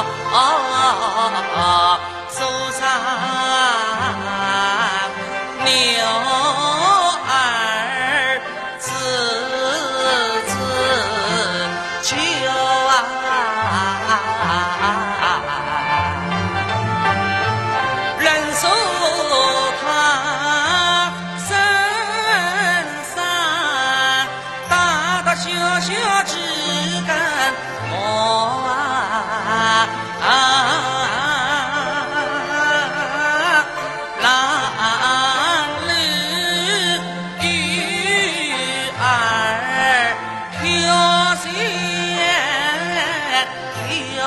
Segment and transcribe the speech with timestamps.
[0.00, 1.98] 啊
[2.30, 2.36] 苏
[2.72, 2.80] 三
[5.64, 5.70] 柳
[7.26, 7.30] 二
[8.78, 8.86] 字
[10.48, 10.50] 字
[12.02, 12.06] 秋
[12.88, 12.92] 啊
[18.20, 18.62] 人说
[19.82, 19.84] 他
[24.68, 24.72] 大
[25.22, 25.44] 大小
[25.80, 25.88] 小
[26.24, 26.57] 知
[44.14, 44.18] 下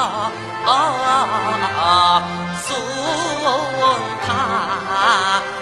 [0.65, 2.23] 啊，
[2.63, 2.69] 送
[4.25, 5.60] 他。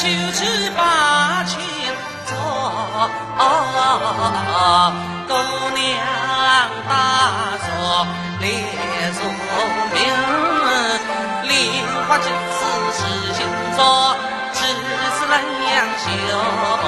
[0.00, 1.60] 九七八亲
[2.24, 2.32] 走。
[5.28, 5.32] 姑
[5.76, 5.84] 娘
[6.88, 6.90] 大
[7.60, 7.66] 嫂
[8.40, 8.48] 烈
[9.12, 9.18] 如
[9.92, 9.98] 明，
[11.46, 11.52] 莲
[12.08, 12.58] 花几次
[12.96, 12.98] 是
[13.34, 13.38] 新
[13.76, 13.78] 装，
[14.54, 15.34] 只是冷
[15.68, 16.04] 阳秀
[16.82, 16.84] 花。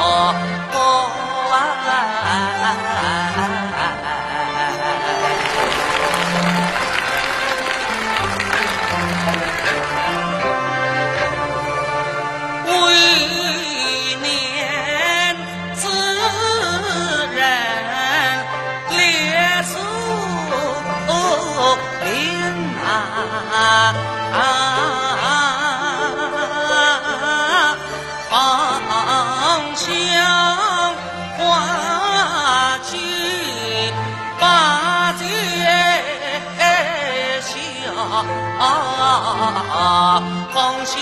[39.22, 40.22] 啊
[40.52, 40.96] 红消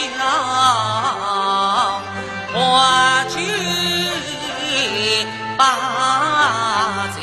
[2.52, 3.40] 花去
[5.56, 5.64] 把
[7.16, 7.22] 酒